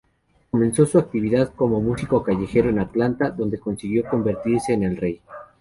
[0.49, 5.21] Comenzó su actividad como músico callejero en Atlanta, donde consiguió convertirse en el "rey".